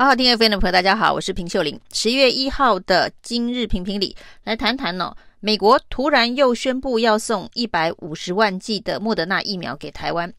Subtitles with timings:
[0.00, 1.78] 好好听 FM 的朋友，大家好，我是平秀玲。
[1.92, 5.14] 十一月一号的今日评评理，来谈谈哦。
[5.40, 10.32] 美国突然又宣布要送一百五十万剂的莫德纳疫苗给台湾。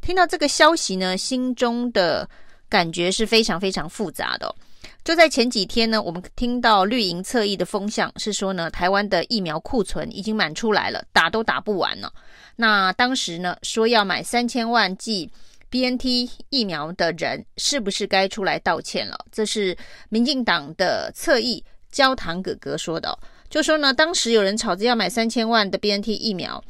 [0.00, 2.30] 听到这个消息呢，心中的
[2.68, 4.54] 感觉是非常非常复杂的。
[5.02, 12.12] 就在前几天呢，我们听到绿营侧翼的风向是说呢，台湾的疫苗库存已经满出来了，打都打不完了。
[12.54, 15.28] 那当时呢，说要买三千万剂。
[15.70, 19.16] BNT 疫苗的人是不是该出来道歉了？
[19.30, 19.76] 这是
[20.08, 23.18] 民进党的侧翼焦糖哥哥说的，
[23.50, 26.62] 就说呢，当时有人吵着要买三千万的 BNT 疫苗，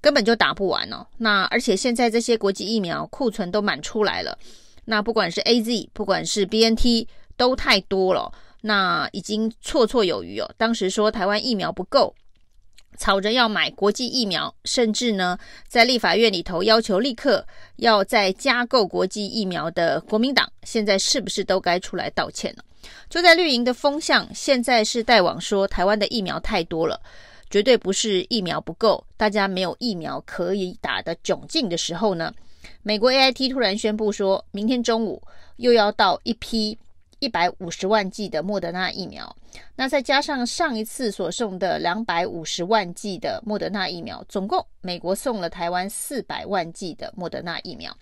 [0.00, 1.06] 根本就打不完哦。
[1.18, 4.38] 那而且现在这些国际疫苗库存都满出来了，
[4.86, 10.50] 那不管是 AZ，不管是 BNT，都太多了，那已经绰绰有余哦。
[10.56, 12.14] 当时说台湾疫苗不够。
[12.98, 22.64] 吵着要买国际疫苗，甚至呢，在立法院里头要求立刻要再加购国际疫苗的国民党，现在是不是都该出来道歉了？
[23.08, 27.00] 就在绿营的风向，现在是带往说台湾的疫苗太多了，
[27.48, 32.34] 绝对不是疫苗不够，大家没有疫苗可以打的窘境的时候呢，
[32.82, 35.22] 美国 AIT 突然宣布说，明天中午
[35.56, 36.76] 又要到一批。
[37.20, 39.34] 一百五十万剂的莫德纳疫苗，
[39.74, 47.96] 那再加上上一次所送的两百五十万剂的莫德纳疫苗，总共美国送了台湾四百万剂的莫德纳疫苗。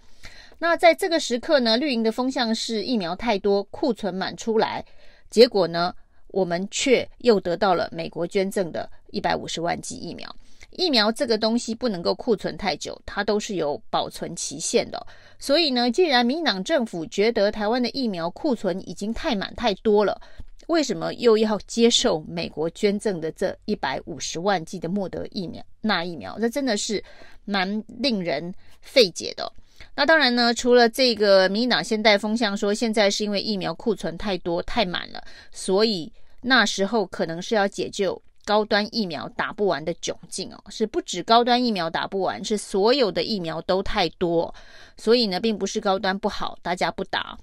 [0.58, 4.84] 那在这个时刻呢，绿营的风向是疫苗太多，库存满出来，
[5.30, 5.94] 结果呢，
[6.28, 10.34] 我们却又得到了美国捐赠的一百五十万剂疫苗。
[10.76, 15.06] 疫苗这个东西不能够库存太久，它都是有保存期限的。
[15.38, 20.20] 所以呢，既然民进党政府觉得台湾的疫苗库存已经太满太多了，
[20.68, 25.62] 为什么又要接受美国捐赠的这一百五十万剂的莫德疫苗？
[25.80, 27.02] 那疫苗，这真的是
[27.44, 29.52] 蛮令人费解的。
[29.94, 38.20] 那当然呢，除了这个民进党先带风向说，现在是因为疫苗库存太多太满了，所以那时候可能是要解救。
[38.46, 44.54] 高端疫苗打不完的窘境哦，是不止高端疫苗打不完，是所有的疫苗都太多，
[44.96, 47.36] 所以呢，并不是高端不好，大家不打。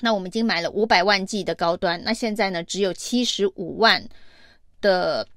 [0.00, 4.02] 那我们已经买了五百万剂的高端，那现在呢，只有七十五万
[4.80, 5.28] 的。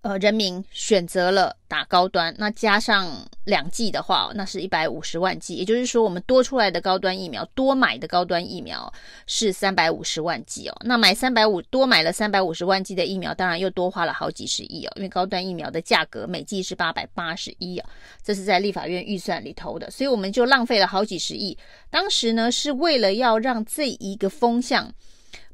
[0.00, 3.10] 呃，人民选择了打高端，那加上
[3.44, 5.56] 两剂的话，那是一百五十万剂。
[5.56, 8.90] 也就是说，我们多出来的高端疫苗，多买的高端疫苗
[9.26, 10.76] 是三百五十万剂哦。
[10.84, 14.92] 那买三百五多买了三百五十万剂的疫苗，当然又多花了好几十亿哦。
[14.94, 17.90] 因为高端疫苗的价格每剂是八百八十一啊，
[18.22, 21.58] 这是在立法院预算里头的，所以我们就浪费了好几十亿。
[21.90, 24.94] 当时呢，是为了要让这一个风向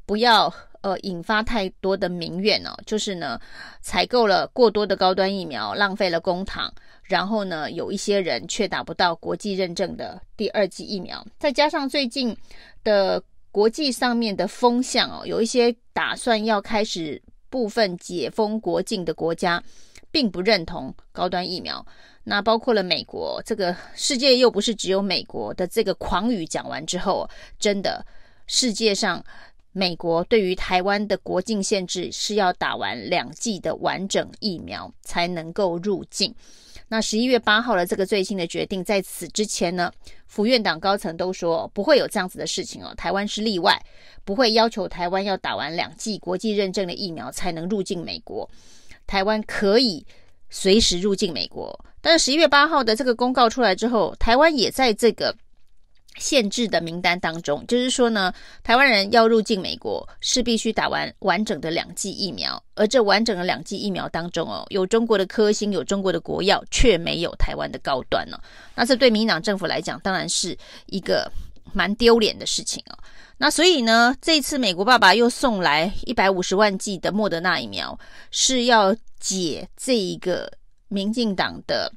[0.05, 0.53] 不要。
[0.85, 3.41] 呃，引发太多的民怨哦，就是呢，
[3.81, 6.69] 采购了过多的高端疫苗，浪费了公帑，
[7.01, 12.37] 然后呢，有一些人却打不到国际认证的第二剂疫苗，再加上最近
[12.83, 13.19] 的
[13.51, 17.19] 国际上面的风向哦，有一些打算要开始
[17.49, 19.63] 部分解封国境的国家，
[20.11, 21.83] 并不认同高端疫苗，
[22.25, 28.05] 那包括了美国，这个世界又不是只有美国的这个狂语讲完之后，真的
[28.45, 29.25] 世界上。
[29.77, 36.33] 美国对于台湾的国境限制是要打完两剂的完整疫苗才能够入境。
[36.87, 39.91] 那十一月八号的这个最新的决定，在此之前呢，
[40.27, 43.77] 府院党高层都说不会有这样子的事情哦，台湾是例外，
[44.23, 48.49] 不会要求台湾要打完两剂国际认证的疫苗才能入境美国，
[49.05, 50.05] 台湾可以
[50.49, 51.77] 随时入境美国。
[51.99, 55.35] 但是十一月八号的这个公告出来之后，台湾也在这个。
[56.17, 58.33] 限制的名单当中，就是说呢，
[58.63, 68.39] 台湾人要入境美国是必须打完完整的两剂疫苗，而这完整的两剂疫苗当中哦，有中国的科兴，有中国的国药，却没有台湾的高端、哦。
[68.75, 71.29] 那这对民进党政府来讲，当然是一个
[71.73, 72.97] 蛮丢脸的事情哦。
[73.37, 77.99] 那所以呢，这一次美国爸爸又送来一百五十万剂的莫德纳疫苗，
[78.31, 80.51] 是要解这一个
[80.87, 81.91] 民进党的。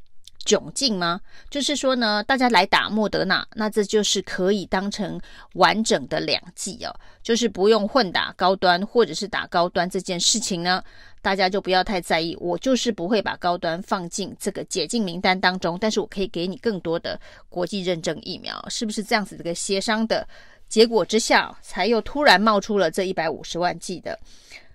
[0.48, 1.20] 窘境吗？
[1.50, 5.20] 就是说呢，大家来打莫德纳，那这就是可以当成
[5.52, 10.82] 完整的两剂哦，就是不用混打高端或者是打高端这件事情呢，
[11.20, 12.34] 大家就不要太在意。
[12.40, 17.20] 我就是不会把高端放进这个解禁名单当中，但是我可以给你更多的
[17.50, 19.36] 国际认证疫苗，是不是这样子？
[19.36, 20.26] 这个协商的
[20.66, 24.18] 结果之下，才又突然冒出了这一百五十万剂的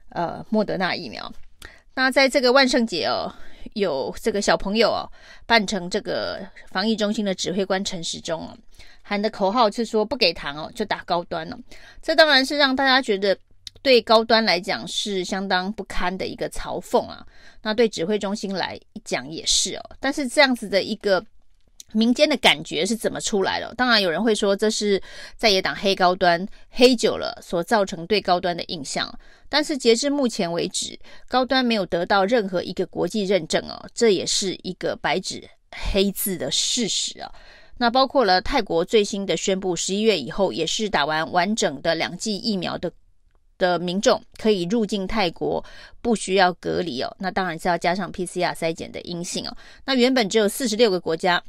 [0.09, 1.33] 呃莫德纳疫苗。
[1.95, 3.34] 那在这个万圣节哦。
[3.75, 5.10] 有这个小朋友哦，
[5.48, 8.56] 扮成这个防疫中心的指挥官陈时中哦，
[9.01, 11.57] 喊的口号是说不给糖哦，就打高端哦。
[12.00, 13.36] 这当然是让大家觉得
[13.81, 17.25] 对高端来讲是相当不堪的一个嘲讽啊。
[17.63, 19.81] 那对指挥中心来讲也是哦。
[20.00, 21.25] 但是这样子的一个
[21.94, 23.74] 民间的感觉是怎么出来的？
[23.75, 25.01] 当然有人会说这是
[25.38, 29.10] 在野党黑高端黑久了所造成对高端的印象。
[29.48, 30.98] 但是截至目前为止，
[31.28, 35.48] 高端没有得到任何一个国际认证哦，这也是一个白纸
[35.92, 37.31] 黑字的事实啊。
[37.78, 42.92] 那包括了泰国最新的宣布，十一月以后也是打完完整的两剂疫苗的
[43.60, 45.63] 的民众可以入境泰国，
[46.01, 47.16] 不需要隔离哦。
[47.19, 49.56] 那当然是要加上 PCR 筛检的阴性哦。
[49.86, 51.44] 那原本只有四十六个国家。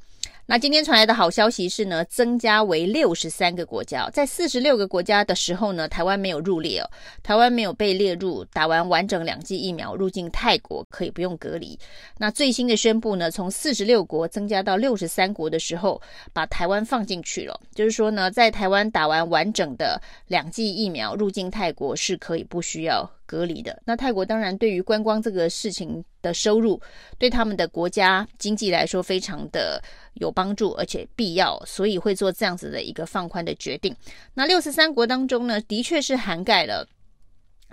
[0.47, 6.91] 那今天传来的好消息是呢，增加为六十三个国家，在四十六个国家的时候呢，台湾没有入列哦，
[7.23, 11.79] 台湾没有被列入打完完整两剂疫苗入境泰国可以不用隔离。
[12.19, 16.01] 那最新的宣布呢，从四十六国增加到六十三国的时候，
[16.35, 19.99] 把台湾放进去了，就是说呢，在台湾打完完整的
[20.29, 23.81] 两剂疫苗入境泰国是可以不需要隔离的。
[23.85, 26.81] 那泰国当然对于观光这个事情的收入，
[27.19, 29.83] 对他们的国家经济来说非常的。
[30.15, 33.93] 有帮助，而且必要，所以会做这样子的一个放宽的决定。
[34.35, 36.87] 那六十三国当中呢，的确是涵盖了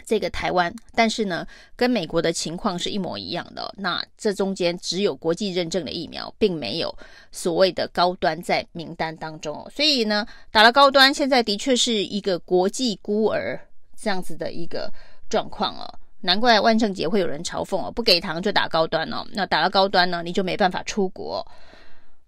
[0.07, 1.45] 这个台湾，但是呢，
[1.75, 3.71] 跟美国的情况是一模一样的。
[3.77, 6.91] 那这中间只有国际认证的疫苗，并没有
[7.31, 9.63] 所谓的高端在名单当中。
[9.71, 13.59] 所以呢，打了高端，现在的确是一个国际孤儿
[13.95, 14.91] 这样子的一个
[15.31, 15.87] 状况哦。
[16.23, 19.25] 难怪万圣节会有人嘲讽哦，不给糖就打高端哦。
[19.33, 21.43] 那打了高端呢，你就没办法出国。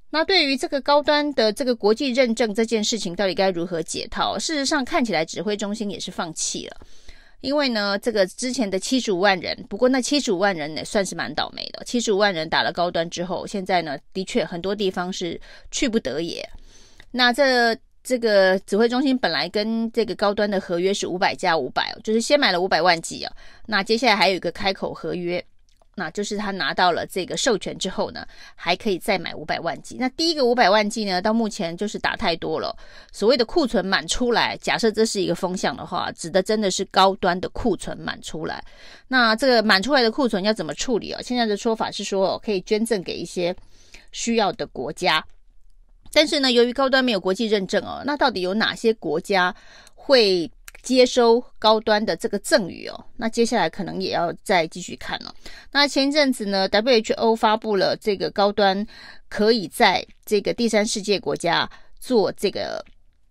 [0.10, 4.38] 那对于这个高端的这个国际认证这件事情，到底该如何解套？
[4.40, 6.78] 事实上，看起来指挥中心也是放弃了，
[7.42, 11.84] 因为呢，这个之前的七十五万人，不过那七十五万人也算是蛮倒霉的。
[11.84, 15.40] 七十五万人打了高端之后，现在呢，的确很多地方是
[15.72, 16.48] 去不得也。
[17.12, 23.34] 那这这个指挥中心本来跟这个高端的合约是五百加五百，就是先买了五百万剂啊，
[23.66, 25.44] 那接下来还有一个开口合约。
[25.96, 29.96] 那就是他拿到了这个授权之后呢，还可以再买五百万剂。
[30.00, 32.76] 那第一个五百万剂呢，到目前就是打太多了，
[33.12, 34.58] 所谓的库存满出来。
[34.58, 38.64] 假设这是一个风向的话，指的真的是高端的库存满出来。
[39.08, 41.22] 那这个满出来的库存要怎么处理啊？
[41.22, 43.56] 现在的说法是说可以捐赠给一些
[44.12, 45.24] 需要的国家，
[46.14, 49.54] 但是呢，由于高端没有国际认证哦，那到底有哪些国家
[49.96, 50.50] 会？
[50.82, 55.34] 接收高端的这个赠与哦，那接下来可能也要再继续看了。
[55.72, 58.86] 那前一阵子呢，WHO 发布了这个高端
[59.30, 61.70] 可以在这个第三世界国家
[62.02, 62.84] 做这个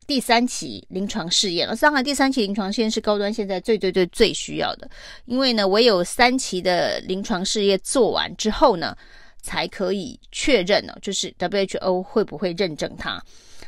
[0.06, 1.76] 第三期临床试验了。
[1.76, 4.88] 当然，第三期临床试验是高端现在最最最最需要的，
[5.26, 8.96] 因为呢，唯有三期的临床试验做完之后呢，
[9.42, 13.22] 才可以确认呢，就是 WHO 会不会认证它。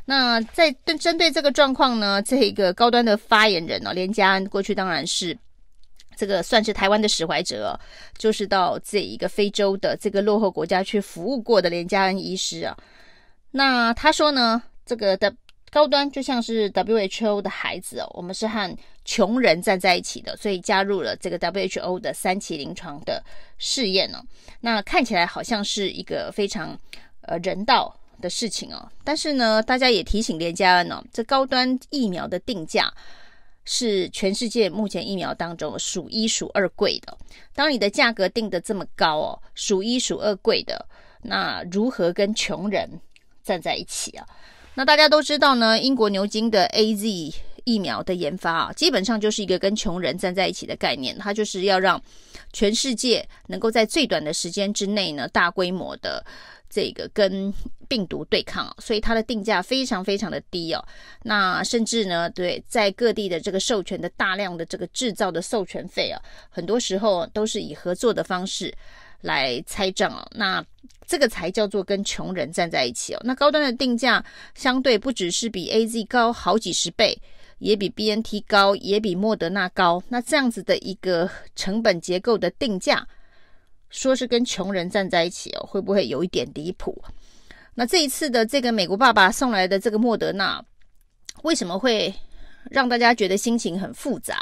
[0.06, 5.36] 那在对针对这个状况呢，这一个高端的发言人呢，连家安过去当然是
[6.16, 7.78] 这个算是台湾的使怀者，
[8.18, 12.76] 就是到这一个非洲的这个落后国家去服务过的连家安医师啊。
[13.50, 15.34] 那他说呢，这个的
[15.70, 23.22] 高端就像是 WHO 的孩子哦，我们是和穷人站在一起的，所以加入了这个 WHO 的三期临床的
[23.58, 24.22] 试验呢。
[24.60, 26.78] 那看起来好像是一个非常
[27.22, 27.94] 呃人道。
[28.20, 32.90] 的事情哦，但是呢，大家也提醒连家安哦，这高端疫苗的定价
[33.64, 37.18] 是全世界目前疫苗当中数一数二贵的。
[37.54, 40.86] 当你的价格定得这么高哦，数一数二贵的，
[41.22, 42.88] 那如何跟穷人
[43.42, 44.26] 站在一起啊？
[44.74, 47.34] 那大家都知道呢，英国牛津的 AZ
[47.64, 52.00] 疫苗的研发啊，基本上就是一个跟穷人站在一起的概念，它就是要让
[52.52, 56.24] 全世界能够在最短的时间之内呢，大规模的。
[56.70, 57.54] 这个跟
[57.86, 60.84] 病毒对抗啊，所以它的定价非常非常的低哦。
[61.22, 68.74] 那甚至呢，对，在各地的这个授权的大量的这个制造的授权费啊，很多时候都是以合作的方式
[69.20, 70.26] 来拆账哦。
[70.32, 70.64] 那
[71.06, 73.20] 这个才叫做跟穷人站在一起哦。
[73.22, 74.24] 那高端的定价
[74.56, 77.16] 相对不只是比 AZ 高好几十倍，
[77.58, 80.02] 也比 BNT 高，也比莫德纳高。
[80.08, 83.06] 那这样子的一个成本结构的定价。
[83.90, 87.00] 说是跟穷人站在一起哦，会不会有一点离谱？
[87.74, 90.60] 那这一次的这个美国爸爸送来的这个莫德纳，
[91.44, 92.12] 为什么会
[92.70, 94.36] 让大家觉得心情很复杂？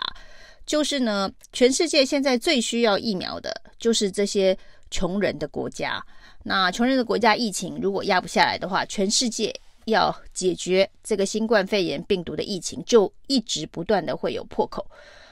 [0.64, 4.56] 就是呢，全世界现在最需要疫苗的，就是这些
[4.90, 6.02] 穷人的国家。
[6.44, 9.54] 那穷人的国家疫情如果压不下来的话，全世界
[9.86, 14.86] 要解决这个新冠肺炎病毒的疫情，就一直不断的会有破口。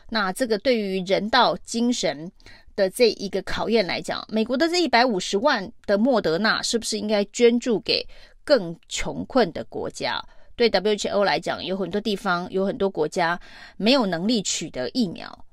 [0.09, 2.31] 那这个对于人道精神。
[2.77, 8.07] 的这一个考验来讲，美国的这一百五十万的莫德纳是不是应该捐助给
[8.43, 10.25] 更穷困的国家？
[10.57, 13.39] 对 WHO 来讲，有很多地方有很多国家
[13.77, 15.45] 没有能力取得疫苗，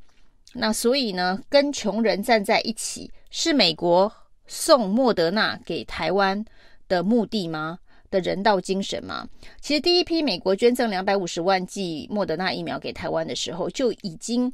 [0.53, 4.09] 那所以呢，跟穷人站在一起是美国
[4.45, 6.45] 送莫德纳给台湾
[6.87, 7.79] 的目的吗？
[8.09, 9.27] 的人道精神吗？
[9.61, 14.51] 其实第一批美国捐赠两百五十万剂莫德纳疫苗给台湾的时候，就已经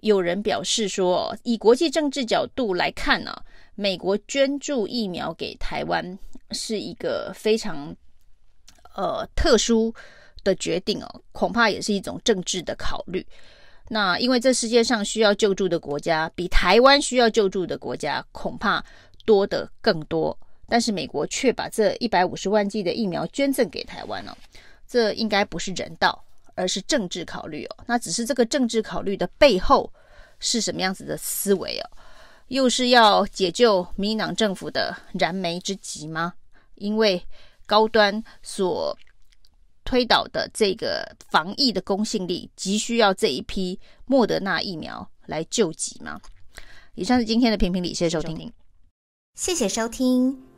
[0.00, 3.34] 有人表示说，以国际政治角度来看呢、
[3.74, 6.18] 美国捐助疫苗给台湾
[6.50, 7.94] 是一个非常
[8.94, 9.92] 呃特殊
[10.44, 13.26] 的决定哦，恐怕也是一种政治的考虑。
[13.88, 18.84] 那因为这世界上需要救助的国家比台湾需要救助的国家恐怕
[19.24, 20.36] 多得更多。
[20.68, 24.36] 但是美国却把这一百五十万剂的疫苗捐赠给台湾了，
[24.86, 27.76] 这应该不是人道，而是政治考虑哦。
[27.86, 29.92] 那只是这个政治考虑的背后
[30.38, 31.90] 是什么样子的思维哦？
[32.48, 36.34] 又是要解救民党政府的燃眉之急吗？
[36.76, 37.20] 因为
[37.66, 38.96] 高端所
[39.84, 46.20] 推导的这个防疫的公信力，急需要这一批莫德纳疫苗来救急吗？
[46.94, 48.52] 以上是今天的评评理，谢谢收听，
[49.34, 50.45] 谢谢收听。